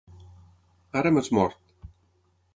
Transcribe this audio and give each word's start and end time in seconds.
Ara 1.03 1.11
m'has 1.17 1.31
mort! 1.41 1.61